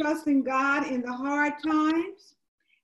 [0.00, 2.34] trusting God in the hard times.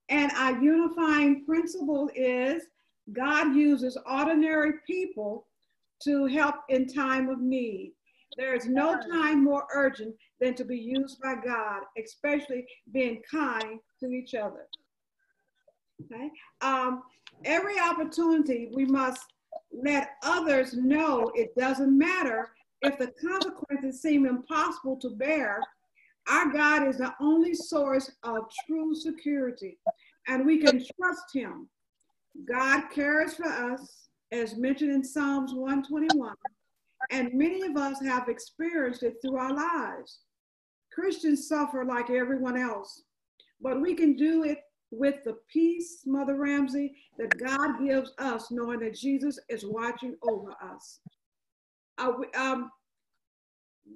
[0.08, 2.64] And our unifying principle is
[3.12, 5.46] God uses ordinary people
[6.02, 7.92] to help in time of need.
[8.36, 13.78] There is no time more urgent than to be used by God, especially being kind
[14.00, 14.66] to each other.
[16.04, 16.30] Okay.
[16.60, 17.02] Um,
[17.44, 19.24] every opportunity we must
[19.72, 22.50] let others know it doesn't matter
[22.82, 25.60] if the consequences seem impossible to bear.
[26.28, 29.78] Our God is the only source of true security,
[30.26, 31.68] and we can trust Him.
[32.48, 36.34] God cares for us, as mentioned in Psalms 121,
[37.10, 40.20] and many of us have experienced it through our lives.
[40.92, 43.02] Christians suffer like everyone else,
[43.60, 44.58] but we can do it
[44.90, 50.52] with the peace, Mother Ramsey, that God gives us, knowing that Jesus is watching over
[50.62, 51.00] us.
[51.98, 52.70] Uh, um,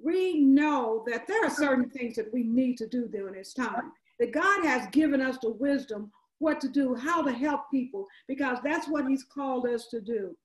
[0.03, 3.91] we know that there are certain things that we need to do during this time.
[4.19, 8.57] That God has given us the wisdom what to do, how to help people, because
[8.63, 10.35] that's what He's called us to do.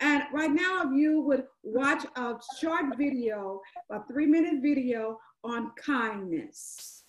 [0.00, 5.72] And right now, if you would watch a short video, a three minute video on
[5.76, 7.04] kindness.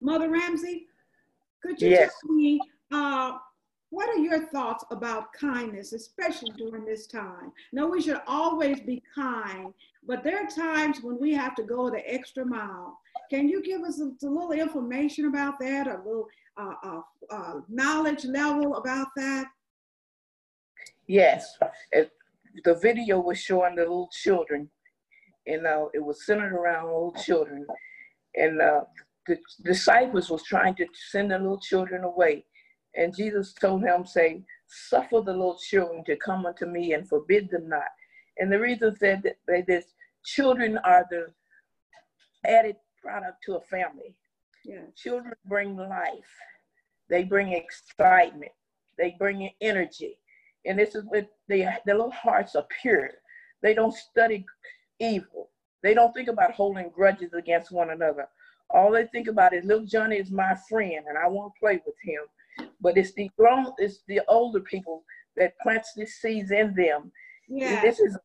[0.00, 0.86] Mother Ramsey,
[1.62, 2.12] could you yes.
[2.22, 2.60] tell me
[2.92, 3.32] uh,
[3.90, 7.52] what are your thoughts about kindness, especially during this time?
[7.72, 9.72] No, we should always be kind,
[10.06, 12.98] but there are times when we have to go the extra mile.
[13.30, 17.54] Can you give us a, a little information about that, a little uh, uh, uh,
[17.68, 19.46] knowledge level about that?
[21.06, 21.56] Yes,
[21.92, 22.12] it,
[22.64, 24.68] the video was showing the little children,
[25.46, 27.66] and uh, it was centered around little children,
[28.36, 28.80] and uh,
[29.26, 32.44] the disciples was trying to send the little children away,
[32.94, 37.50] and Jesus told him, "Say, suffer the little children to come unto me, and forbid
[37.50, 37.88] them not."
[38.38, 41.32] And the reason said that they, this children are the
[42.44, 44.14] added product to a family.
[44.64, 44.82] Yeah.
[44.96, 46.10] Children bring life.
[47.08, 48.52] They bring excitement.
[48.96, 50.18] They bring energy.
[50.66, 53.10] And this is what they, their little hearts are pure.
[53.62, 54.44] They don't study
[54.98, 55.50] evil.
[55.82, 58.28] They don't think about holding grudges against one another.
[58.70, 61.80] All they think about is little Johnny is my friend and I want to play
[61.86, 62.20] with him.
[62.80, 65.04] But it's the grown, it's the older people
[65.36, 67.12] that plants these seeds in them.
[67.48, 67.80] Yeah.
[67.80, 68.16] This is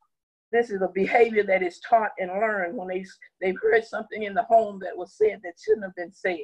[0.51, 3.05] this is a behavior that is taught and learned when they
[3.41, 6.37] they've heard something in the home that was said that shouldn't have been said.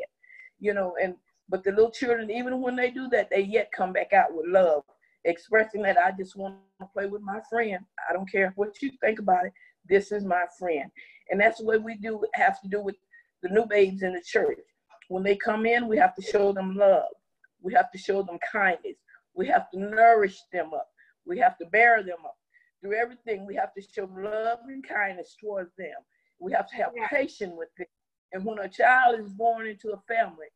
[0.60, 1.16] You know, and
[1.48, 4.48] but the little children, even when they do that, they yet come back out with
[4.48, 4.84] love
[5.26, 7.84] expressing that I just want to play with my friend.
[8.10, 9.54] I don't care what you think about it.
[9.88, 10.90] This is my friend.
[11.30, 12.96] And that's what we do have to do with
[13.44, 14.60] the new babes in the church.
[15.10, 17.06] When they come in, we have to show them love.
[17.62, 18.98] We have to show them kindness.
[19.36, 20.88] We have to nourish them up.
[21.26, 22.36] We have to bear them up.
[22.82, 25.96] Through everything, we have to show love and kindness towards them.
[26.40, 27.08] We have to have yeah.
[27.10, 27.88] patience with them.
[28.32, 30.48] And when a child is born into a family,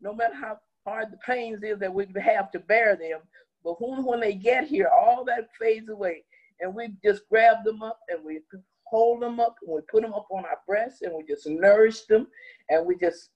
[0.00, 3.20] no matter how hard the pains is that we have to bear them,
[3.64, 6.24] but when, when they get here, all that fades away.
[6.60, 8.40] And we just grab them up and we
[8.86, 12.02] hold them up and we put them up on our breasts and we just nourish
[12.02, 12.28] them
[12.70, 13.30] and we just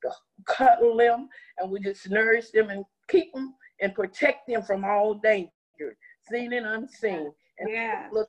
[0.47, 1.29] cuddle them
[1.59, 5.51] and we just nourish them and keep them and protect them from all danger,
[6.31, 7.33] seen and unseen.
[7.59, 8.09] And yeah.
[8.13, 8.29] Look,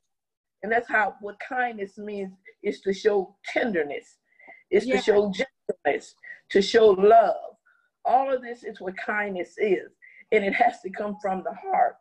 [0.64, 2.32] and that's how what kindness means
[2.64, 4.18] is to show tenderness,
[4.70, 4.98] is yeah.
[4.98, 6.16] to show gentleness,
[6.50, 7.36] to show love.
[8.06, 9.92] All of this is what kindness is
[10.32, 11.96] and it has to come from the heart.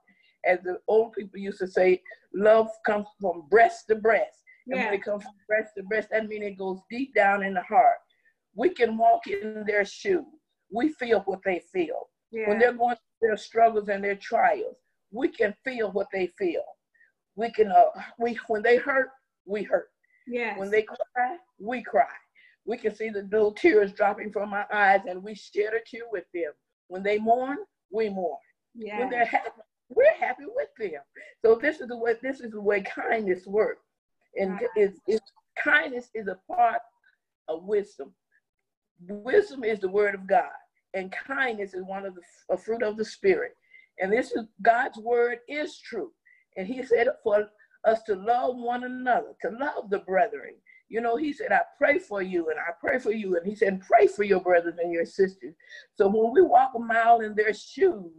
[0.46, 2.00] As the old people used to say,
[2.34, 4.38] love comes from breast to breast.
[4.66, 4.86] And yeah.
[4.86, 7.62] when it comes from breast to breast, that means it goes deep down in the
[7.62, 7.98] heart.
[8.54, 10.24] We can walk in their shoes.
[10.72, 12.08] We feel what they feel.
[12.30, 12.48] Yeah.
[12.48, 14.76] When they're going through their struggles and their trials,
[15.10, 16.62] we can feel what they feel.
[17.36, 17.86] We can, uh,
[18.18, 19.10] we when they hurt,
[19.46, 19.88] we hurt.
[20.26, 20.58] Yes.
[20.58, 22.04] When they cry, we cry.
[22.66, 26.04] We can see the little tears dropping from our eyes and we shed a tear
[26.12, 26.52] with them.
[26.88, 27.58] When they mourn,
[27.90, 28.38] we mourn.
[28.74, 29.00] Yeah.
[29.00, 29.50] When they're happy,
[29.88, 31.02] we're happy with them.
[31.44, 33.84] So this is the way this is the way kindness works.
[34.36, 34.66] And right.
[34.76, 36.80] it's, it's, kindness is a part
[37.48, 38.14] of wisdom.
[39.08, 40.44] Wisdom is the word of God,
[40.94, 43.56] and kindness is one of the a fruit of the spirit.
[44.00, 46.12] And this is God's word is true.
[46.56, 47.48] And he said for
[47.84, 50.54] us to love one another, to love the brethren.
[50.88, 53.36] You know, he said, I pray for you and I pray for you.
[53.36, 55.54] And he said, pray for your brothers and your sisters.
[55.94, 58.10] So when we walk a mile in their shoes,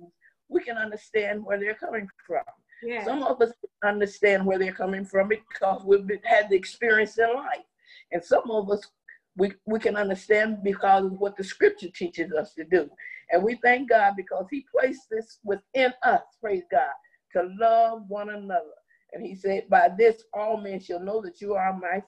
[0.48, 2.44] we can understand where they're coming from.
[2.82, 3.04] Yeah.
[3.04, 3.52] Some of us
[3.84, 7.66] understand where they're coming from because we've been, had the experience in life.
[8.12, 8.88] And some of us,
[9.38, 12.90] we, we can understand because of what the scripture teaches us to do.
[13.32, 16.92] And we thank God because he placed this within us, praise God,
[17.34, 18.66] to love one another.
[19.14, 22.02] And he said, by this all men shall know that you are my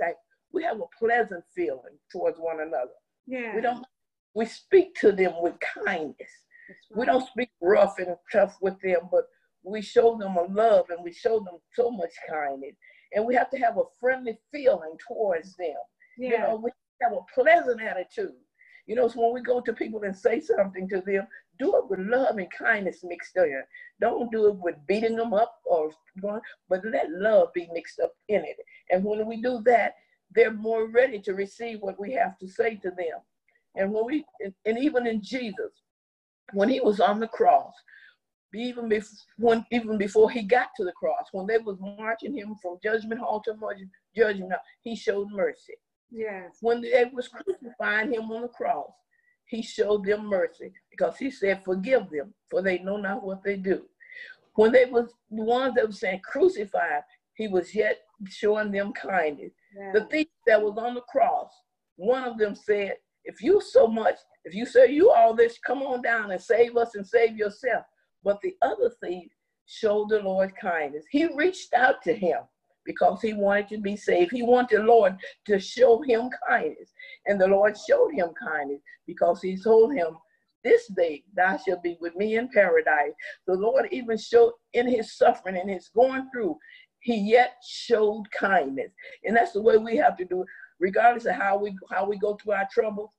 [0.53, 2.91] we have a pleasant feeling towards one another.
[3.25, 3.55] Yeah.
[3.55, 3.85] We don't
[4.35, 5.55] we speak to them with
[5.85, 6.15] kindness.
[6.19, 6.99] Right.
[6.99, 9.25] We don't speak rough and tough with them, but
[9.63, 12.75] we show them a love and we show them so much kindness.
[13.13, 15.75] And we have to have a friendly feeling towards them.
[16.17, 16.29] Yeah.
[16.29, 16.71] You know, we
[17.03, 18.33] have a pleasant attitude.
[18.85, 21.27] You know, so when we go to people and say something to them,
[21.59, 23.63] do it with love and kindness mixed in.
[24.01, 25.91] Don't do it with beating them up or
[26.21, 28.57] but let love be mixed up in it.
[28.89, 29.95] And when we do that,
[30.35, 33.19] they're more ready to receive what we have to say to them.
[33.75, 34.25] And when we
[34.65, 35.71] and even in Jesus,
[36.53, 37.73] when he was on the cross,
[38.53, 42.55] even before when, even before he got to the cross, when they was marching him
[42.61, 43.55] from judgment hall to
[44.15, 45.73] judgment he showed mercy.
[46.13, 46.57] Yes.
[46.61, 48.91] When they was crucifying him on the cross,
[49.45, 53.57] he showed them mercy because he said, "Forgive them, for they know not what they
[53.57, 53.89] do."
[54.55, 57.01] When they was the ones that were saying crucify,
[57.33, 59.53] he was yet showing them kindness.
[59.93, 61.51] The thief that was on the cross,
[61.95, 64.15] one of them said, if you so much,
[64.45, 67.85] if you say you all this, come on down and save us and save yourself.
[68.23, 69.31] But the other thief
[69.65, 71.05] showed the Lord kindness.
[71.09, 72.39] He reached out to him
[72.85, 74.31] because he wanted to be saved.
[74.31, 76.91] He wanted the Lord to show him kindness.
[77.25, 80.17] And the Lord showed him kindness because he told him,
[80.63, 83.13] This day thou shalt be with me in paradise.
[83.47, 86.57] The Lord even showed in his suffering and his going through,
[86.99, 88.91] he yet showed kindness.
[89.23, 90.47] And that's the way we have to do it.
[90.79, 93.09] regardless of how we how we go through our troubles,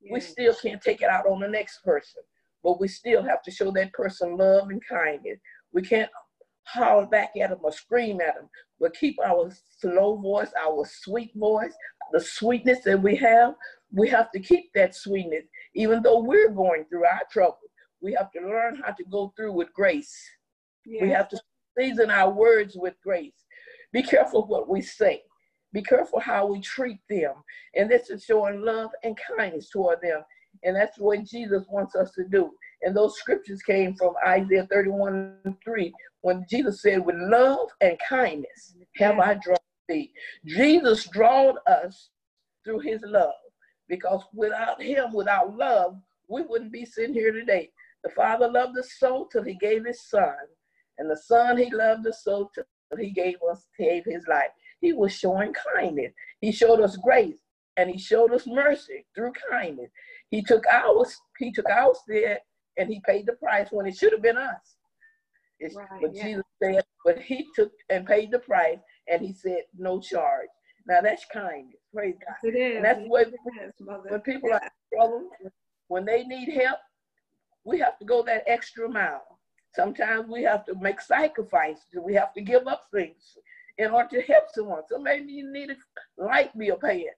[0.00, 0.12] yeah.
[0.12, 2.22] we still can't take it out on the next person.
[2.62, 5.38] But we still have to show that person love and kindness.
[5.72, 6.10] We can't
[6.72, 11.32] holler back at them or scream at them, but keep our slow voice, our sweet
[11.34, 11.74] voice,
[12.12, 13.54] the sweetness that we have.
[13.92, 15.44] We have to keep that sweetness,
[15.74, 17.58] even though we're going through our trouble.
[18.00, 20.16] We have to learn how to go through with grace.
[20.86, 21.02] Yeah.
[21.02, 21.40] We have to
[21.78, 23.34] season our words with grace.
[23.92, 25.22] Be careful what we say.
[25.72, 27.34] Be careful how we treat them.
[27.74, 30.22] And this is showing love and kindness toward them.
[30.64, 32.50] And that's what Jesus wants us to do.
[32.82, 35.92] And those scriptures came from Isaiah 31 3,
[36.22, 40.12] when Jesus said, With love and kindness have I drawn thee.
[40.46, 42.10] Jesus drawed us
[42.64, 43.34] through his love.
[43.88, 47.70] Because without him, without love, we wouldn't be sitting here today.
[48.04, 50.34] The Father loved us so till he gave his son.
[50.98, 52.64] And the Son, he loved us so till
[52.98, 54.50] he gave us, gave his life
[54.80, 56.12] he was showing kindness.
[56.40, 57.38] He showed us grace
[57.76, 59.90] and he showed us mercy through kindness.
[60.30, 62.36] He took ours, he took our sin
[62.80, 64.76] and he paid the price when it should have been us.
[65.58, 66.24] It's, right, but yeah.
[66.24, 70.48] Jesus said, but he took and paid the price and he said, no charge.
[70.86, 71.76] Now that's kindness.
[71.94, 72.48] Praise God.
[72.48, 72.76] It is.
[72.76, 73.28] And that's what
[74.08, 74.56] when people yeah.
[74.56, 75.28] are in trouble,
[75.88, 76.78] when they need help,
[77.64, 79.38] we have to go that extra mile.
[79.74, 81.84] Sometimes we have to make sacrifices.
[82.02, 83.36] We have to give up things
[83.76, 84.82] in order to help someone.
[84.88, 87.10] So maybe you need a light bill paying.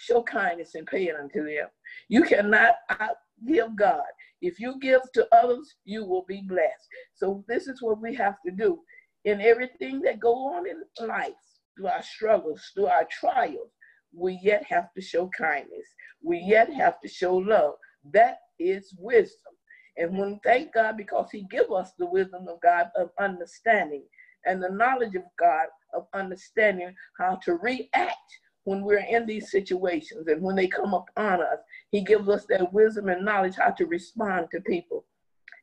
[0.00, 1.68] Show kindness and pay it unto them.
[2.08, 4.06] You cannot outgive God.
[4.40, 6.88] If you give to others, you will be blessed.
[7.14, 8.80] So this is what we have to do
[9.26, 11.34] in everything that go on in life,
[11.76, 13.70] through our struggles, through our trials.
[14.14, 15.86] We yet have to show kindness.
[16.22, 17.74] We yet have to show love.
[18.14, 19.52] That is wisdom.
[19.98, 24.04] And when thank God because He give us the wisdom of God of understanding
[24.46, 28.16] and the knowledge of God of understanding how to react
[28.64, 31.58] when we're in these situations and when they come upon us.
[31.90, 35.04] He gives us that wisdom and knowledge how to respond to people.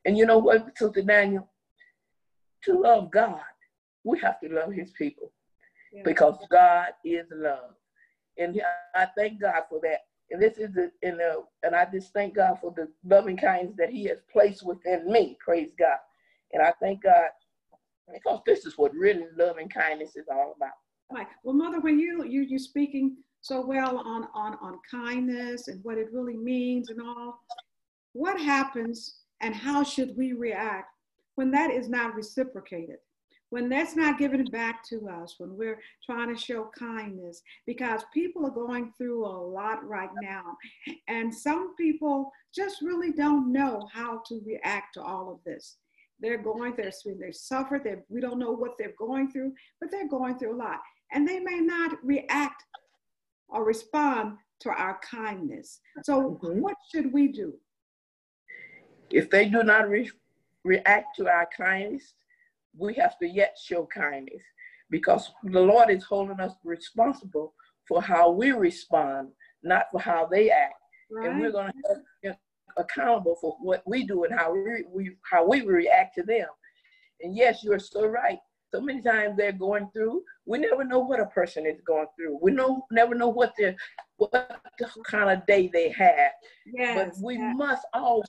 [0.04, 1.48] And you know what, Sister Daniel?
[2.64, 3.40] To love God,
[4.04, 5.32] we have to love his people
[5.92, 6.02] yeah.
[6.04, 7.70] because God is love.
[8.36, 8.60] And
[8.94, 10.00] I thank God for that.
[10.30, 13.36] And this is the, in the, uh, and I just thank God for the loving
[13.36, 15.38] kindness that he has placed within me.
[15.40, 15.96] Praise God.
[16.52, 17.28] And I thank God
[18.12, 20.72] because this is what really loving kindness is all about.
[21.42, 25.98] Well, Mother, when you you you speaking so well on on on kindness and what
[25.98, 27.40] it really means and all,
[28.12, 30.92] what happens and how should we react
[31.36, 32.96] when that is not reciprocated?
[33.50, 38.44] When that's not given back to us, when we're trying to show kindness, because people
[38.44, 40.42] are going through a lot right now.
[41.08, 45.78] And some people just really don't know how to react to all of this
[46.20, 50.08] they're going through, they suffer, they, we don't know what they're going through, but they're
[50.08, 50.80] going through a lot.
[51.12, 52.64] And they may not react
[53.48, 55.80] or respond to our kindness.
[56.02, 56.60] So, mm-hmm.
[56.60, 57.54] what should we do?
[59.10, 60.10] If they do not re-
[60.64, 62.14] react to our kindness,
[62.76, 64.42] we have to yet show kindness
[64.90, 67.54] because the Lord is holding us responsible
[67.86, 69.28] for how we respond,
[69.62, 70.74] not for how they act.
[71.10, 71.30] Right.
[71.30, 72.30] And we're going to be
[72.76, 76.48] accountable for what we do and how we, we how we react to them.
[77.22, 78.38] And yes, you're so right.
[78.72, 80.22] So many times they're going through.
[80.44, 82.38] We never know what a person is going through.
[82.42, 83.74] We know never know what the
[84.16, 84.60] what
[85.06, 86.30] kind of day they had.
[86.66, 87.54] Yes, but we yes.
[87.56, 88.28] must always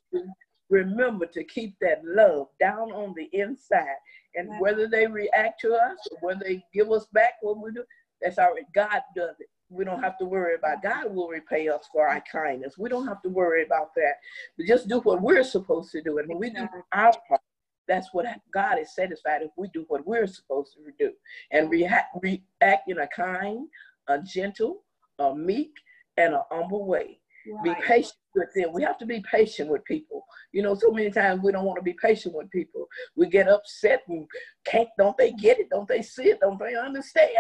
[0.70, 3.88] remember to keep that love down on the inside.
[4.36, 4.62] And yes.
[4.62, 7.84] whether they react to us or whether they give us back what we do,
[8.22, 8.64] that's right.
[8.74, 9.48] God does it.
[9.70, 12.78] We don't have to worry about God will repay us for our kindness.
[12.78, 14.14] We don't have to worry about that.
[14.58, 16.18] But just do what we're supposed to do.
[16.18, 17.42] And when we do our part,
[17.90, 21.12] that's what God is satisfied if we do what we're supposed to do
[21.52, 23.68] and react, react in a kind,
[24.08, 24.84] a gentle,
[25.18, 25.74] a meek,
[26.16, 27.20] and a humble way.
[27.52, 27.64] Right.
[27.64, 28.74] Be patient with them.
[28.74, 30.24] We have to be patient with people.
[30.52, 32.88] You know, so many times we don't want to be patient with people.
[33.16, 34.28] We get upset and
[34.66, 35.70] can't, don't they get it?
[35.72, 36.42] Don't they see it?
[36.42, 37.32] Don't they understand?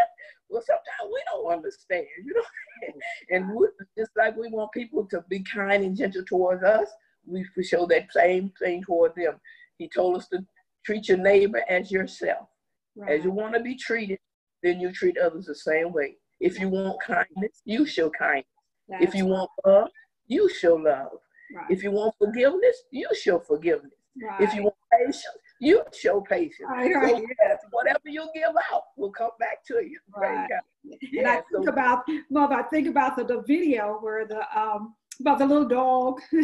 [0.50, 2.92] Well, sometimes we don't understand, you know.
[3.30, 6.90] and we, just like we want people to be kind and gentle towards us,
[7.26, 9.36] we show that same thing toward them.
[9.80, 10.46] He told us to
[10.86, 12.48] treat your neighbor as yourself.
[12.96, 13.18] Right.
[13.18, 14.20] As you want to be treated,
[14.62, 16.18] then you treat others the same way.
[16.40, 18.46] If you want kindness, you show kindness.
[18.88, 19.90] That's if you want love,
[20.28, 21.12] you show love.
[21.56, 21.66] Right.
[21.70, 23.94] If you want forgiveness, you show forgiveness.
[24.22, 24.42] Right.
[24.42, 25.26] If you want patience,
[25.62, 26.70] you show patience.
[26.70, 27.16] Right, right.
[27.16, 30.00] So, yes, whatever you give out will come back to you.
[30.16, 30.48] Right.
[30.84, 34.42] Yeah, and I think so, about, Mother, I think about the, the video where the
[34.58, 36.22] um, about the little dog.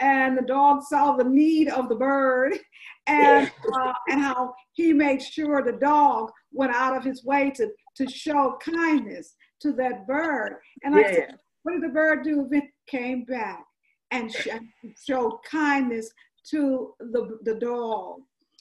[0.00, 2.58] And the dog saw the need of the bird
[3.06, 7.70] and uh, and how he made sure the dog went out of his way to
[7.96, 10.56] to show kindness to that bird.
[10.82, 11.12] And yeah.
[11.12, 13.64] said, what did the bird do it came back
[14.10, 14.48] and sh-
[15.06, 16.10] showed kindness
[16.50, 18.20] to the the dog?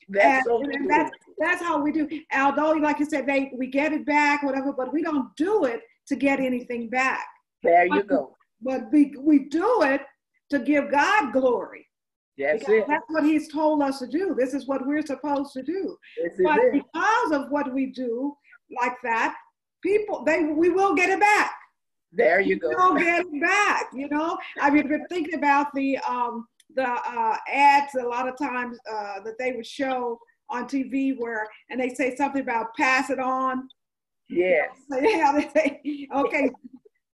[0.10, 2.08] That's, and, so and that's that's how we do.
[2.34, 5.82] Although like you said they we get it back whatever but we don't do it
[6.08, 7.26] to get anything back.
[7.64, 10.02] There you go but we, we do it
[10.50, 11.88] to give God glory.
[12.38, 12.86] That's it.
[12.88, 14.36] That's what He's told us to do.
[14.38, 15.98] This is what we're supposed to do.
[16.18, 18.36] Yes, but because of what we do
[18.82, 19.36] like that,
[19.84, 21.52] people they we will get it back.
[22.14, 22.70] There you go.
[22.70, 23.88] We'll get it back.
[23.94, 28.38] You know, I mean, been thinking about the um, the uh, ads a lot of
[28.38, 33.10] times uh, that they would show on TV where, and they say something about pass
[33.10, 33.68] it on.
[34.30, 34.70] Yes.
[35.02, 36.50] Yeah, they say, okay,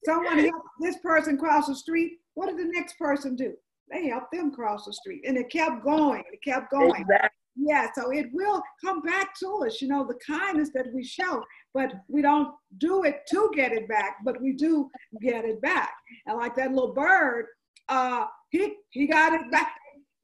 [0.06, 2.14] Someone helped this person cross the street.
[2.36, 3.54] What did the next person do?
[3.92, 5.24] They helped them cross the street.
[5.28, 6.24] And it kept going.
[6.32, 7.02] It kept going.
[7.02, 7.30] Exactly.
[7.58, 11.42] Yeah, so it will come back to us, you know, the kindness that we show,
[11.74, 14.90] but we don't do it to get it back, but we do
[15.22, 15.94] get it back.
[16.26, 17.46] And like that little bird,
[17.88, 19.74] uh, he he got it back.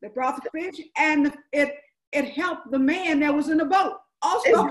[0.01, 1.75] They brought the fish, and it
[2.11, 3.93] it helped the man that was in the boat.
[4.21, 4.69] Also,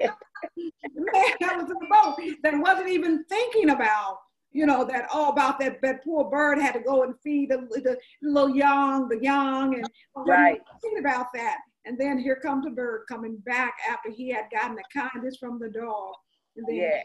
[0.56, 4.18] man that was in the boat that wasn't even thinking about,
[4.52, 7.50] you know, that all oh, about that that poor bird had to go and feed
[7.50, 10.60] the, the little young, the young, and right.
[10.80, 11.58] thinking about that.
[11.86, 15.58] And then here comes the bird coming back after he had gotten the kindness from
[15.58, 16.14] the dog,
[16.56, 17.04] and then yes.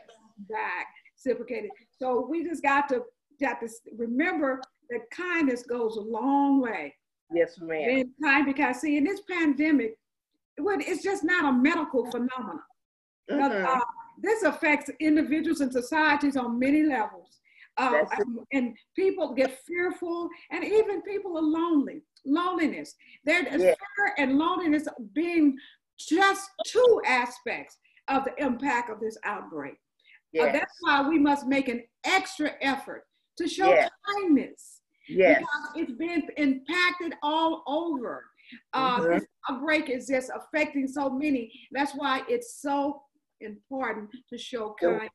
[0.49, 1.71] back reciprocated.
[1.91, 3.03] So we just got to
[3.39, 6.93] got to remember that kindness goes a long way.
[7.33, 7.89] Yes, ma'am.
[7.89, 9.97] In time, because see, in this pandemic,
[10.57, 12.61] it's just not a medical phenomenon.
[13.31, 13.65] Mm-hmm.
[13.65, 13.79] Uh,
[14.21, 17.39] this affects individuals and societies on many levels.
[17.77, 18.05] Uh,
[18.53, 22.01] and people get fearful, and even people are lonely.
[22.25, 22.95] Loneliness.
[23.25, 23.73] There is yeah.
[23.95, 25.57] fear and loneliness being
[25.99, 27.77] just two aspects
[28.07, 29.75] of the impact of this outbreak.
[30.31, 30.49] Yes.
[30.49, 33.03] Uh, that's why we must make an extra effort
[33.37, 33.89] to show yes.
[34.05, 34.81] kindness.
[35.09, 35.39] Yes.
[35.39, 38.25] Because it's been impacted all over.
[38.73, 39.13] Uh, mm-hmm.
[39.13, 41.51] This outbreak is just affecting so many.
[41.71, 43.01] That's why it's so
[43.41, 45.09] important to show kindness.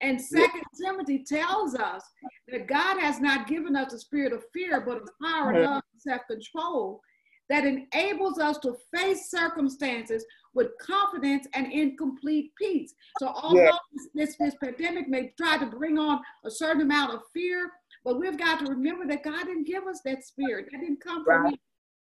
[0.00, 0.90] And second yeah.
[0.90, 2.02] Timothy tells us
[2.48, 5.64] that God has not given us a spirit of fear, but of power, mm-hmm.
[5.64, 7.00] love, and self-control
[7.48, 12.92] that enables us to face circumstances with confidence and in complete peace.
[13.20, 13.70] So although yeah.
[14.14, 17.70] this, this pandemic may try to bring on a certain amount of fear,
[18.04, 20.66] but we've got to remember that God didn't give us that spirit.
[20.72, 21.52] That didn't come from right.
[21.52, 21.58] him.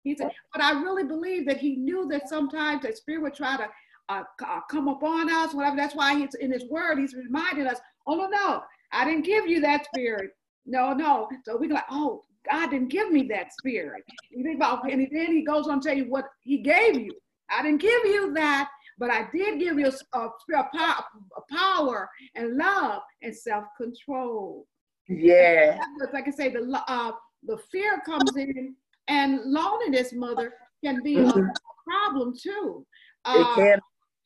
[0.03, 3.55] He said, but I really believe that he knew that sometimes that spirit would try
[3.55, 3.69] to
[4.11, 5.77] uh, uh, come upon us, whatever.
[5.77, 9.47] That's why he's in his word, he's reminding us, oh, no, no, I didn't give
[9.47, 10.31] you that spirit.
[10.65, 11.27] No, no.
[11.45, 14.03] So we go like, oh, God didn't give me that spirit.
[14.31, 17.13] You think about, and then he goes on to tell you what he gave you.
[17.49, 22.57] I didn't give you that, but I did give you a, a, a power and
[22.57, 24.65] love and self-control.
[25.07, 25.77] Yeah.
[25.97, 27.11] Because Like I say, the uh,
[27.43, 28.75] the fear comes in,
[29.07, 30.53] and loneliness, mother,
[30.83, 31.39] can be mm-hmm.
[31.39, 31.53] a
[31.85, 32.85] problem too.
[33.25, 33.79] Uh, it can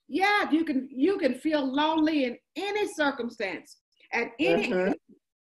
[0.08, 3.78] yeah, you can you can feel lonely in any circumstance,
[4.14, 4.94] at any mm-hmm.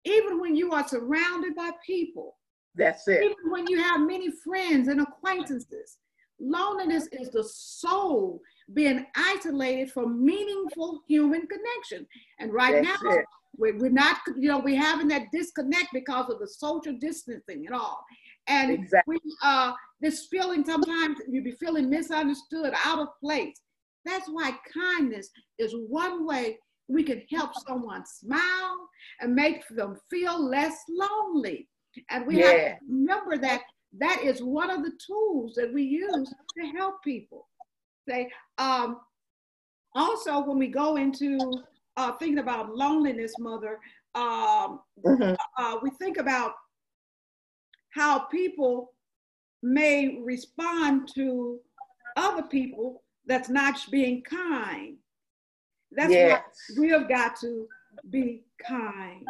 [0.05, 2.37] even when you are surrounded by people.
[2.75, 3.23] That's it.
[3.23, 5.97] Even when you have many friends and acquaintances.
[6.37, 8.41] Loneliness is the soul
[8.73, 12.05] being isolated from meaningful human connection.
[12.39, 13.17] And right That's now,
[13.57, 17.75] we're, we're not, you know, we're having that disconnect because of the social distancing and
[17.75, 18.03] all.
[18.47, 19.17] And exactly.
[19.23, 19.71] we, uh,
[20.01, 23.55] this feeling sometimes you be feeling misunderstood, out of place.
[24.05, 26.57] That's why kindness is one way
[26.87, 28.89] we can help someone smile
[29.21, 31.67] and make them feel less lonely.
[32.09, 32.45] And we yeah.
[32.45, 33.61] have to remember that
[33.97, 37.47] that is one of the tools that we use to help people.
[38.07, 38.99] Say, um,
[39.95, 41.39] also when we go into
[41.97, 43.79] uh, thinking about loneliness, mother,
[44.13, 45.33] um, mm-hmm.
[45.57, 46.53] uh, we think about
[47.91, 48.93] how people
[49.63, 51.59] may respond to
[52.17, 54.97] other people that's not being kind.
[55.91, 56.41] That's yes.
[56.75, 57.67] why we have got to
[58.09, 59.25] be kind.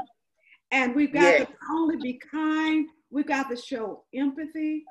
[0.72, 1.48] And we've got yes.
[1.48, 4.84] to only be kind, we've got to show empathy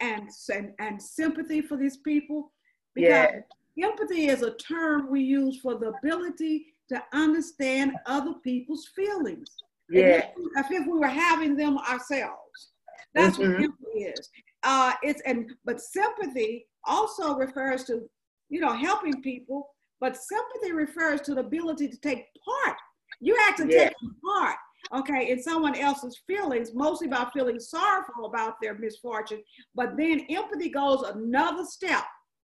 [0.00, 2.52] and, and, and sympathy for these people.
[2.94, 3.32] Because
[3.78, 3.90] yes.
[3.90, 9.50] empathy is a term we use for the ability to understand other people's feelings.
[9.90, 10.26] Yeah.
[10.56, 12.72] If, if we were having them ourselves.
[13.14, 13.52] That's mm-hmm.
[13.52, 14.28] what empathy is.
[14.62, 18.08] Uh, it's and but sympathy also refers to,
[18.48, 19.68] you know, helping people,
[20.00, 22.76] but sympathy refers to the ability to take part.
[23.20, 23.84] You have to yeah.
[23.84, 24.56] take part,
[24.94, 29.42] okay, in someone else's feelings, mostly by feeling sorrowful about their misfortune.
[29.74, 32.04] But then empathy goes another step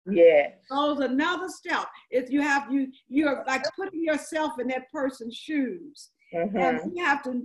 [0.08, 0.48] yeah.
[0.70, 1.86] Goes another step.
[2.10, 6.10] If you have you you're like putting yourself in that person's shoes.
[6.34, 6.58] Mm-hmm.
[6.58, 7.44] And you have to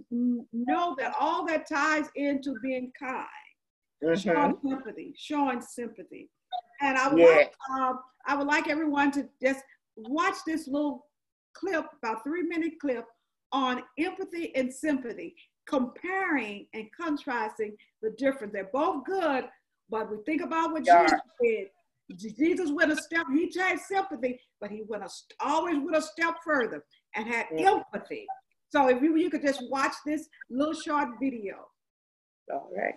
[0.52, 3.26] know that all that ties into being kind,
[4.02, 4.14] mm-hmm.
[4.14, 6.30] showing sympathy, showing sympathy.
[6.80, 7.26] And I yeah.
[7.26, 9.61] like um, I would like everyone to just
[9.97, 11.06] watch this little
[11.54, 13.04] clip, about three minute clip
[13.52, 15.35] on empathy and sympathy,
[15.66, 18.52] comparing and contrasting the difference.
[18.52, 19.45] They're both good,
[19.88, 21.02] but we think about what yeah.
[21.02, 21.68] Jesus did
[22.14, 25.09] Jesus went a step, he had sympathy, but he went a,
[25.40, 27.80] always went a step further and had yeah.
[27.92, 28.26] empathy.
[28.70, 31.66] So if you, you could just watch this little short video.
[32.53, 32.94] All right.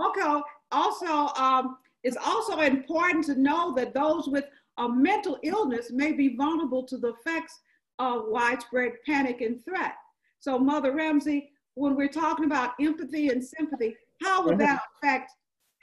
[0.00, 0.40] Okay.
[0.70, 4.44] Also, um, it's also important to know that those with
[4.78, 7.58] a mental illness may be vulnerable to the effects
[7.98, 9.94] of widespread panic and threat.
[10.40, 15.32] So, Mother Ramsey, when we're talking about empathy and sympathy, how would that affect,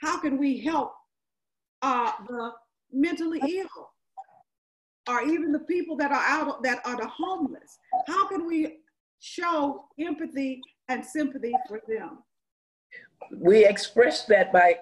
[0.00, 0.92] how can we help
[1.82, 2.52] uh, the
[2.92, 3.90] mentally ill
[5.08, 7.78] or even the people that are out, that are the homeless?
[8.06, 8.78] How can we
[9.20, 12.18] show empathy and sympathy for them?
[13.32, 14.78] We express that by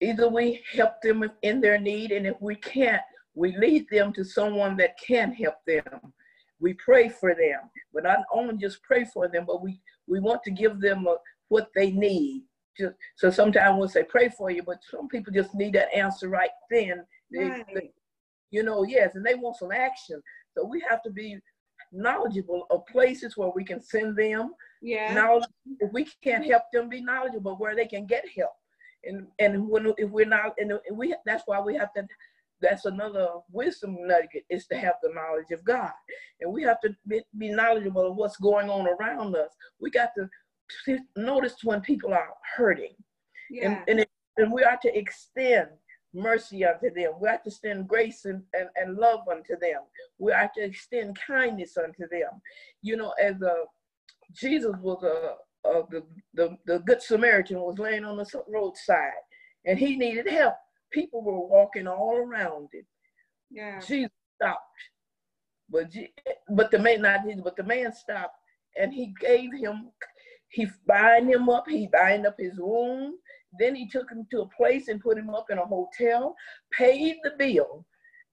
[0.00, 3.02] either we help them in their need, and if we can't,
[3.34, 6.12] we lead them to someone that can help them
[6.62, 7.60] we pray for them,
[7.92, 11.16] but not only just pray for them, but we, we want to give them a,
[11.48, 12.44] what they need.
[12.78, 16.28] Just, so sometimes we'll say pray for you, but some people just need that answer
[16.28, 17.04] right then.
[17.30, 17.66] They, right.
[17.74, 17.90] They,
[18.50, 20.22] you know, yes, and they want some action.
[20.56, 21.38] So we have to be
[21.92, 24.54] knowledgeable of places where we can send them.
[24.80, 25.14] Yeah.
[25.14, 25.40] Now,
[25.80, 28.52] if we can't help them, be knowledgeable where they can get help.
[29.04, 32.06] And and when if we're not, and we that's why we have to
[32.62, 35.90] that's another wisdom nugget is to have the knowledge of God.
[36.40, 39.50] And we have to be, be knowledgeable of what's going on around us.
[39.80, 42.94] We got to notice when people are hurting.
[43.50, 43.66] Yeah.
[43.66, 45.68] And, and, it, and we are to extend
[46.14, 47.12] mercy unto them.
[47.20, 49.82] We have to extend grace and, and, and love unto them.
[50.18, 52.40] We have to extend kindness unto them.
[52.82, 53.64] You know, as a, uh,
[54.34, 56.02] Jesus was a, a the,
[56.34, 59.12] the, the Good Samaritan was laying on the roadside
[59.66, 60.54] and he needed help
[60.92, 62.86] people were walking all around it.
[63.50, 63.80] Yeah.
[63.80, 64.60] Jesus stopped.
[65.68, 65.90] But
[66.50, 68.36] but the man not Jesus, but the man stopped
[68.76, 69.90] and he gave him
[70.50, 73.14] he bind him up, he bind up his wound.
[73.58, 76.34] Then he took him to a place and put him up in a hotel,
[76.72, 77.84] paid the bill,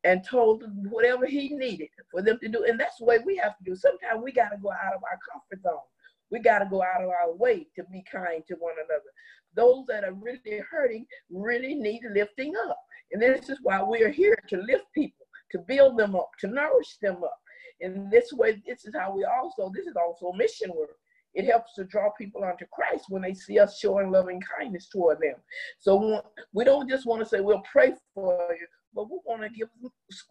[0.03, 2.63] and told him whatever he needed for them to do.
[2.63, 3.75] And that's the way we have to do.
[3.75, 5.81] Sometimes we got to go out of our comfort zone.
[6.31, 9.11] We got to go out of our way to be kind to one another
[9.55, 12.79] those that are really hurting really need lifting up.
[13.11, 16.47] And this is why we are here to lift people, to build them up, to
[16.47, 17.39] nourish them up.
[17.81, 20.97] And this way, this is how we also, this is also mission work.
[21.33, 25.19] It helps to draw people onto Christ when they see us showing loving kindness toward
[25.21, 25.35] them.
[25.77, 26.21] So
[26.53, 29.69] we don't just want to say, we'll pray for you, but we want to give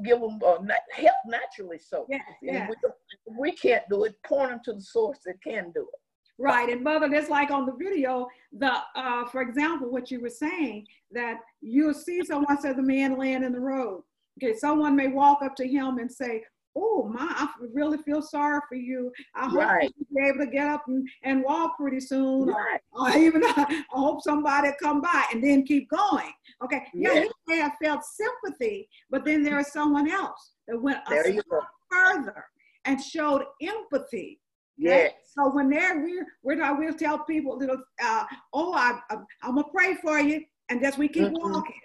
[0.05, 0.59] give them uh,
[0.93, 1.79] help naturally.
[1.79, 2.69] So yes, yes.
[2.69, 4.17] We, we can't do it.
[4.27, 6.01] Point them to the source that can do it.
[6.41, 10.31] Right, and mother, that's like on the video, the uh, for example, what you were
[10.31, 14.05] saying, that you'll see someone say the man laying in the road.
[14.41, 16.45] Okay, someone may walk up to him and say,
[16.81, 19.11] oh my, I really feel sorry for you.
[19.35, 19.95] I hope Right.
[19.97, 22.49] you'll be able to get up and, and walk pretty soon.
[22.51, 22.81] Or, Right.
[22.93, 26.33] or even I hope somebody come by and then keep going.
[26.63, 26.85] Okay.
[26.95, 27.23] Yeah, Yeah.
[27.23, 31.29] he may have felt sympathy, but then there is someone else that went a There
[31.29, 31.61] you step
[31.91, 32.45] further
[32.85, 34.41] and showed empathy.
[34.77, 35.13] Yes.
[35.35, 37.71] So when they're we're we're not we'll tell people that
[38.03, 41.33] uh, oh I, I I'm gonna pray for you and just we keep Mhm.
[41.43, 41.81] walking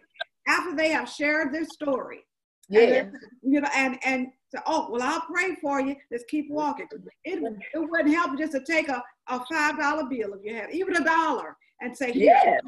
[0.48, 2.24] after they have shared their story.
[2.72, 5.96] And you know, and and so, oh well, I'll pray for you.
[6.12, 6.88] Let's keep walking.
[7.24, 7.40] It
[7.74, 10.96] it wouldn't help just to take a, a five dollar bill if you had even
[10.98, 12.62] a dollar and say Yes.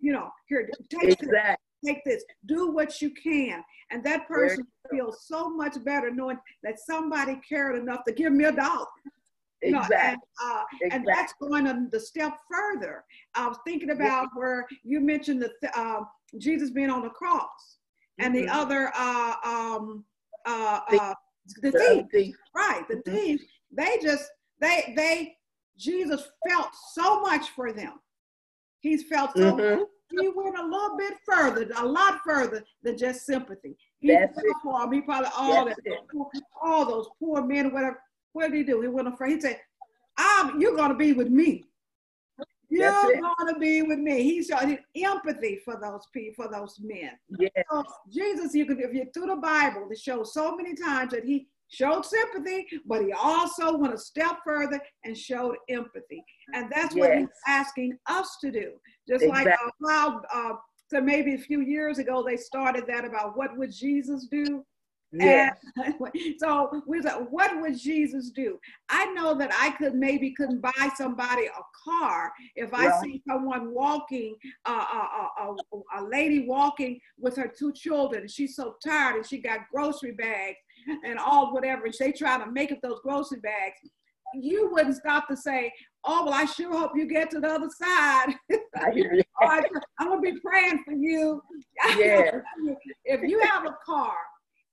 [0.00, 1.28] you know, here take this,
[1.84, 6.78] take this, do what you can, and that person feels so much better knowing that
[6.78, 8.86] somebody cared enough to give me a dollar.
[9.62, 10.28] You know, and, Exactly.
[10.44, 13.04] uh, and that's going a, the step further.
[13.36, 16.00] I was thinking about where you mentioned the th- uh,
[16.38, 17.78] Jesus being on the cross,
[18.18, 18.54] and the Mhm.
[18.54, 20.04] other uh, um,
[20.46, 21.14] uh, uh,
[21.60, 22.36] the thief, thief.
[22.54, 22.86] right?
[22.88, 23.04] The Mhm.
[23.04, 23.40] thief.
[23.70, 25.36] They just they they
[25.76, 28.00] Jesus felt so much for them.
[28.80, 29.56] He's felt so.
[29.56, 29.86] Mhm.
[30.10, 33.78] He went a little bit further, a lot further than just sympathy.
[33.98, 34.56] He That's felt it.
[34.62, 34.92] for them.
[34.92, 36.06] He probably all That's that,
[36.60, 38.02] all those poor men, whatever.
[38.32, 38.80] What did he do?
[38.82, 39.34] He went afraid.
[39.36, 39.60] He said,
[40.18, 41.64] I'm, "You're going to be with me.
[42.72, 47.12] You're to be with me." He showed empathy for those people, for those men.
[47.38, 47.50] Yes.
[47.70, 51.24] So Jesus, you could, if you through the Bible, it shows so many times that
[51.24, 56.94] he showed sympathy, but he also went a step further and showed empathy, and that's
[56.94, 58.72] what he's asking us to do.
[59.08, 59.56] Just like uh,
[59.88, 60.54] how, uh,
[60.88, 64.64] so maybe a few years ago they started that about what would Jesus do.
[65.12, 65.56] Yes.
[65.76, 65.94] And
[66.38, 68.58] so we said, what would Jesus do?
[68.88, 73.00] I know that I could maybe couldn't buy somebody a car if I Right.
[73.00, 78.26] see someone walking, uh, a, a, a, a lady walking with her two children.
[78.26, 80.56] She's so tired and she got grocery bags
[81.04, 81.84] and all whatever.
[81.84, 83.76] And they try to make up those grocery bags.
[84.34, 85.70] You wouldn't stop to say,
[86.04, 88.34] oh, well, I sure hope you get to the other side.
[88.76, 89.22] I hear you.
[89.42, 89.62] I,
[89.98, 91.42] I'm going to be praying for you.
[91.98, 92.38] Yeah.
[93.04, 94.14] if you have a car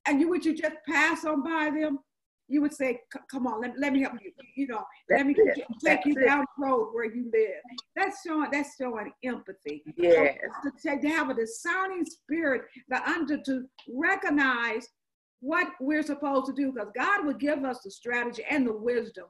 [0.09, 1.99] and you would you just pass on by them,
[2.47, 5.67] you would say, "Come on, let, let me help you." You know, let me it.
[5.85, 6.25] take you it.
[6.25, 7.61] down the road where you live.
[7.95, 9.83] That's showing that's showing empathy.
[9.85, 10.37] So Yes.
[10.63, 14.87] to, say- to have a discerning spirit that under to recognize
[15.41, 19.25] what we're supposed to do, because God would give us the strategy and the wisdom.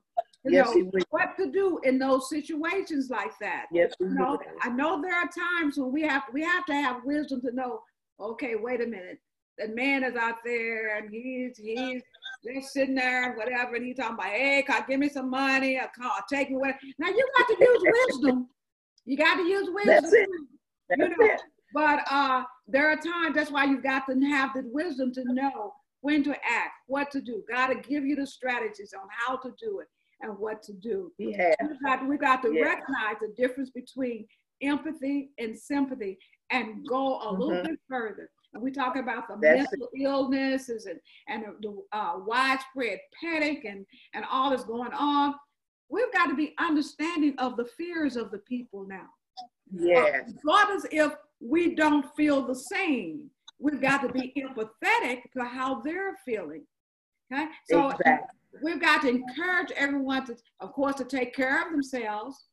[0.46, 3.66] You Yes, know, what to do in those situations like that.
[3.74, 4.40] Yes, You know.
[4.62, 7.82] I know there are times when we have we have to have wisdom to know.
[8.22, 9.20] Okay, wait a minute.
[9.60, 12.02] That man is out there and he's he's
[12.46, 15.78] just sitting there and whatever, and he's talking about, hey, God, give me some money?
[15.78, 15.88] On,
[16.32, 16.80] take me whatever.
[16.98, 18.48] Now you got to use wisdom.
[19.06, 19.94] You got to use wisdom.
[20.02, 20.30] That's it.
[20.90, 21.42] That's you know, it.
[21.74, 25.74] But uh, there are times that's why you've got to have the wisdom to know
[26.02, 27.44] when to act, what to do.
[27.52, 29.88] God to give you the strategies on how to do it
[30.22, 31.12] and what to do.
[31.18, 31.54] Yeah.
[31.62, 32.62] We've got, we got to Yeah.
[32.62, 34.26] recognize the difference between
[34.62, 36.18] empathy and sympathy
[36.52, 37.64] and go a little Mhm.
[37.66, 38.30] bit further.
[38.54, 43.86] And we talk about the That's mental illnesses and, and the uh, widespread panic and,
[44.14, 45.36] and all that's going on.
[45.90, 49.08] We've got to be understanding of the fears of the people now.
[49.72, 50.32] Yes.
[50.44, 56.18] Regardless if we don't feel the same, we've got to be empathetic to how they're
[56.26, 56.64] feeling.
[57.32, 58.28] Okay, so Exactly.
[58.64, 62.48] we've got to encourage everyone to, of course, to take care of themselves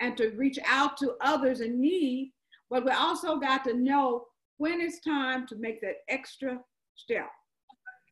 [0.00, 2.32] and to reach out to others in need.
[2.68, 4.24] But we also got to know
[4.58, 6.58] when it's time to make that extra
[6.94, 7.28] step.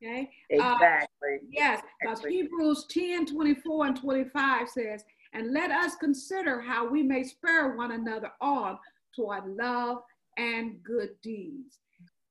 [0.03, 0.29] Okay.
[0.59, 1.39] Uh, Exactly.
[1.49, 2.41] Yes, because Exactly.
[2.41, 5.03] Hebrews 10 24 and 25 says,
[5.33, 8.77] And let us consider how we may spur one another on
[9.15, 9.99] toward love
[10.37, 11.79] and good deeds.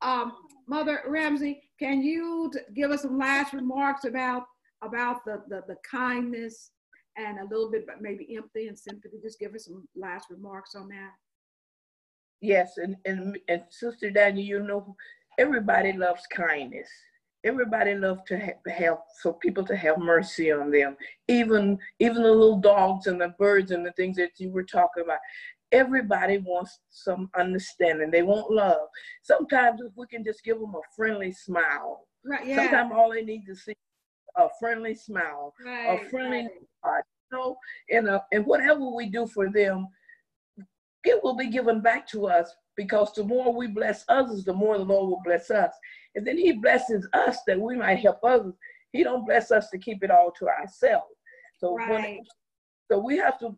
[0.03, 0.33] Um,
[0.69, 4.45] Mother Ramsey, can you t- give us some last remarks about
[4.83, 6.73] about the, the, the kindness
[7.17, 9.17] and a little bit about maybe empathy and sympathy?
[9.23, 11.13] Just give us some last remarks on that.
[12.45, 14.95] Yes, and, and and Sister Daniel, you know,
[15.39, 16.89] everybody loves kindness.
[17.43, 20.95] Everybody loves to ha- have for people to have mercy on them.
[21.27, 25.05] Even even the little dogs and the birds and the things that you were talking
[25.05, 25.21] about.
[25.73, 28.11] Everybody wants some understanding.
[28.11, 28.89] They want love.
[29.23, 32.07] Sometimes if we can just give them a friendly smile.
[32.27, 32.57] Right, yeah.
[32.57, 33.77] Sometimes all they need to see is
[34.37, 36.49] a friendly smile right, a friendly
[36.85, 37.03] right.
[37.33, 37.57] you know,
[37.91, 39.89] and uh, and whatever we do for them,
[41.05, 44.79] it will be given back to us because the more we bless others, the more
[44.79, 45.73] the Lord will bless us.
[46.15, 48.55] And then He blesses us that we might help others.
[48.93, 51.07] He don't bless us to keep it all to ourselves.
[51.59, 52.21] So when, Right.
[52.91, 53.57] so we have to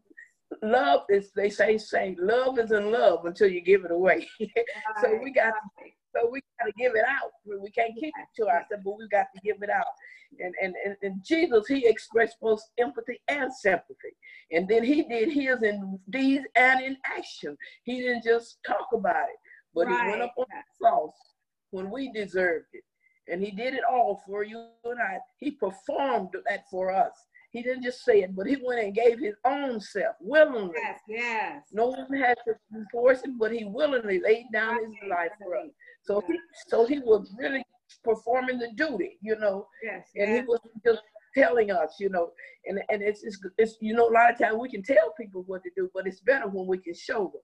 [0.63, 4.27] love is they say say love is in love until you give it away.
[5.01, 5.93] so we got Right.
[6.17, 7.31] So we got to give it out.
[7.45, 9.85] We can't keep it to ourselves, but we got to give it out.
[10.39, 14.15] And, and, and, and Jesus, he expressed both empathy and sympathy.
[14.53, 17.57] And then he did his in deeds and in action.
[17.85, 19.39] He didn't just talk about it,
[19.75, 20.05] but right.
[20.05, 21.15] he went up on the cross
[21.71, 22.85] when we deserved it.
[23.29, 25.19] And he did it all for you and I.
[25.39, 27.13] He performed that for us.
[27.51, 30.75] He didn't just say it, but he went and gave his own self willingly.
[30.77, 31.63] Yes, yes.
[31.73, 32.55] No one had to
[32.93, 35.71] force him, but he willingly laid down his life for us.
[36.07, 36.39] So he,
[36.69, 37.65] so he was really
[38.05, 39.67] performing the duty, you know.
[39.83, 40.07] Yes.
[40.15, 40.41] And yes.
[40.41, 41.03] he was just
[41.37, 42.31] telling us, you know,
[42.67, 45.45] and and it's, it's it's you know a lot of times we can tell people
[45.47, 47.43] what to do, but it's better when we can show them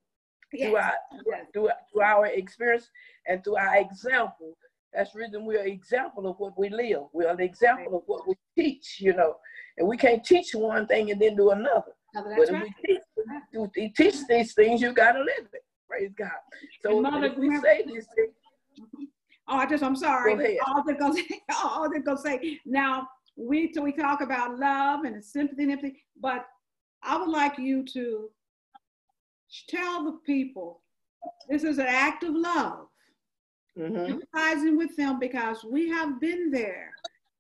[0.53, 0.69] yes.
[0.69, 0.93] through our
[1.27, 1.47] yes.
[1.53, 2.89] through, through our experience
[3.27, 4.57] and through our example.
[4.95, 7.05] That's the reason we're an example of what we live.
[7.15, 9.37] We're an example of what we teach, you know.
[9.79, 11.93] And we can't teach one thing and then do another.
[12.15, 12.63] No, but right.
[12.63, 13.01] we teach,
[13.75, 15.63] we teach these things, you got to live it.
[15.89, 16.29] Praise God.
[16.83, 18.35] So Mother, if we say these things.
[19.49, 20.59] Oh, I just, I'm sorry.
[20.67, 22.59] All they're gonna say, all they're gonna say.
[22.65, 26.47] Now, we we talk about love and sympathy and empathy, but
[27.03, 28.31] I would like you to
[29.69, 30.83] tell the people
[31.49, 32.87] this is an act of love.
[33.79, 34.19] Mm-hmm.
[34.19, 36.91] Empathizing with them because we have been there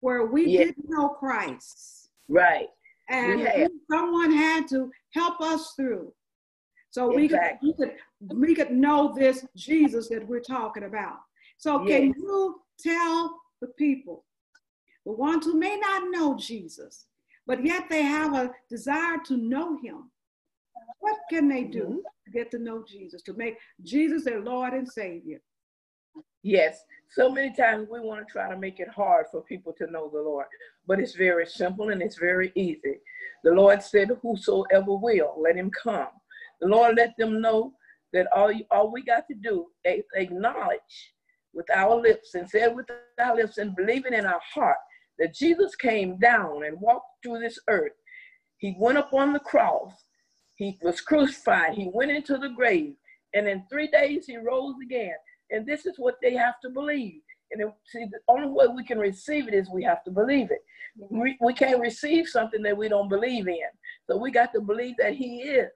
[0.00, 0.68] where we yes.
[0.68, 2.68] didn't know Christ Right.
[3.08, 3.46] And
[3.90, 6.12] someone had to help us through.
[6.90, 7.68] So exactly.
[7.68, 7.92] we, could,
[8.28, 11.16] we could we could know this Jesus that we're talking about.
[11.62, 12.00] So yes.
[12.00, 14.24] can you tell the people,
[15.06, 17.06] the ones who may not know Jesus,
[17.46, 20.10] but yet they have a desire to know him,
[20.98, 22.24] what can they do mm-hmm.
[22.24, 25.40] to get to know Jesus, to make Jesus their Lord and Savior?
[26.42, 29.88] Yes, so many times we want to try to make it hard for people to
[29.88, 30.46] know the Lord,
[30.88, 32.98] but it's very simple and it's very easy.
[33.44, 36.08] The Lord said, Whosoever will, let him come.
[36.60, 37.74] The Lord let them know
[38.12, 41.14] that all, all we got to do is acknowledge
[41.54, 42.86] with our lips and said with
[43.20, 44.78] our lips and believing in our heart
[45.18, 47.92] that Jesus came down and walked through this earth.
[48.58, 49.92] He went up on the cross.
[50.56, 51.74] He was crucified.
[51.74, 52.94] He went into the grave.
[53.34, 55.14] And in three days, he rose again.
[55.50, 57.20] And this is what they have to believe.
[57.50, 60.60] And see, the only way we can receive it is we have to believe it.
[61.10, 63.58] We, we can't receive something that we don't believe in.
[64.06, 65.70] So we got to believe that He is,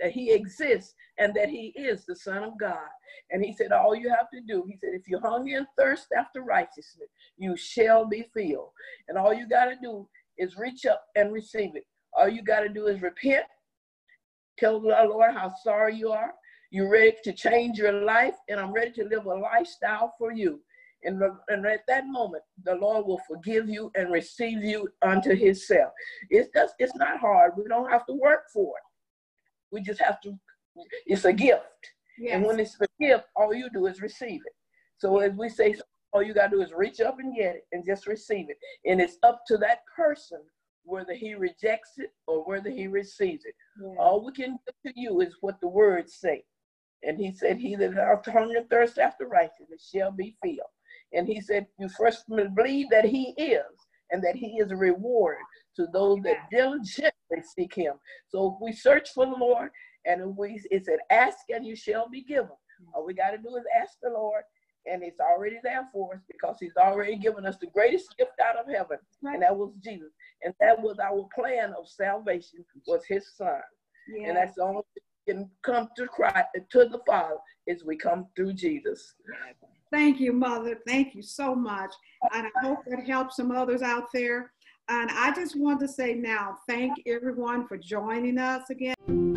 [0.00, 2.88] that He exists, and that He is the Son of God.
[3.30, 6.08] And He said, All you have to do, He said, if you're hungry and thirst
[6.16, 8.70] after righteousness, you shall be filled.
[9.08, 10.08] And all you got to do
[10.38, 11.86] is reach up and receive it.
[12.14, 13.44] All you got to do is repent,
[14.58, 16.32] tell the Lord how sorry you are,
[16.70, 20.60] you're ready to change your life, and I'm ready to live a lifestyle for you.
[21.04, 25.92] And, and at that moment, the Lord will forgive you and receive you unto Himself.
[26.28, 27.52] It's just, it's not hard.
[27.56, 28.87] We don't have to work for it.
[29.70, 30.38] We just have to,
[31.06, 31.62] it's a gift.
[32.18, 32.34] Yes.
[32.34, 34.52] And when it's a gift, all you do is receive it.
[34.98, 35.76] So as we say,
[36.12, 38.58] all you got to do is reach up and get it and just receive it.
[38.84, 40.40] And it's up to that person
[40.88, 43.54] whether he rejects it or whether he receives it.
[43.98, 46.44] All we can do to you is what the words say.
[47.02, 50.58] And he said, He that hath hunger and thirst after righteousness shall be filled.
[51.12, 53.62] And he said, You first must believe that he is,
[54.10, 55.36] and that he is a reward
[55.76, 57.12] to those that diligently
[57.56, 57.94] seek him.
[58.28, 59.70] So if we search for the Lord,
[60.04, 62.46] and we it said, Ask and you shall be given.
[62.46, 62.94] Hmm.
[62.94, 64.42] All we got to do is ask the Lord,
[64.86, 68.56] and it's already there for us because he's already given us the greatest gift out
[68.56, 69.34] of heaven, right.
[69.34, 70.10] and that was Jesus.
[70.42, 73.60] And that was our plan of salvation, was his son.
[74.08, 74.28] Yeah.
[74.28, 77.36] And that's the only thing can come to Christ, to the Father,
[77.66, 79.14] is we come through Jesus.
[79.90, 80.78] Thank you, Mother.
[80.86, 81.92] Thank you so much.
[82.34, 84.52] And I hope that helps some others out there.
[84.90, 89.27] And I just want to say now, thank everyone for joining us again.